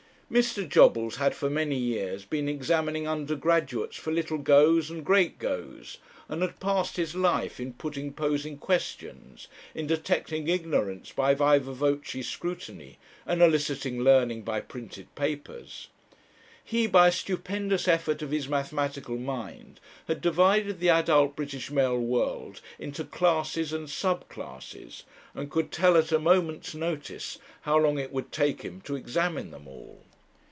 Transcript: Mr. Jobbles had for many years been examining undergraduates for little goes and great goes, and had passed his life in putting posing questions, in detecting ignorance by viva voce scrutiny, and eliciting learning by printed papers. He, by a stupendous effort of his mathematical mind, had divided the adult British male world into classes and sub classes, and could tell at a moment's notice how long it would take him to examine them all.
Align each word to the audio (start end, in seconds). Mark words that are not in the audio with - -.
Mr. 0.31 0.65
Jobbles 0.65 1.17
had 1.17 1.35
for 1.35 1.49
many 1.49 1.75
years 1.75 2.23
been 2.23 2.47
examining 2.47 3.05
undergraduates 3.05 3.97
for 3.97 4.13
little 4.13 4.37
goes 4.37 4.89
and 4.89 5.03
great 5.05 5.37
goes, 5.37 5.97
and 6.29 6.41
had 6.41 6.57
passed 6.61 6.95
his 6.95 7.13
life 7.13 7.59
in 7.59 7.73
putting 7.73 8.13
posing 8.13 8.57
questions, 8.57 9.49
in 9.75 9.85
detecting 9.87 10.47
ignorance 10.47 11.11
by 11.11 11.33
viva 11.33 11.73
voce 11.73 12.25
scrutiny, 12.25 12.97
and 13.25 13.41
eliciting 13.41 14.01
learning 14.05 14.41
by 14.41 14.61
printed 14.61 15.13
papers. 15.15 15.89
He, 16.63 16.87
by 16.87 17.09
a 17.09 17.11
stupendous 17.11 17.85
effort 17.89 18.21
of 18.21 18.31
his 18.31 18.47
mathematical 18.47 19.17
mind, 19.17 19.81
had 20.07 20.21
divided 20.21 20.79
the 20.79 20.91
adult 20.91 21.35
British 21.35 21.69
male 21.71 21.99
world 21.99 22.61
into 22.79 23.03
classes 23.03 23.73
and 23.73 23.89
sub 23.89 24.29
classes, 24.29 25.03
and 25.35 25.51
could 25.51 25.73
tell 25.73 25.97
at 25.97 26.13
a 26.13 26.19
moment's 26.19 26.73
notice 26.73 27.37
how 27.63 27.77
long 27.77 27.99
it 27.99 28.13
would 28.13 28.31
take 28.31 28.61
him 28.61 28.79
to 28.85 28.95
examine 28.95 29.51
them 29.51 29.67
all. 29.67 30.05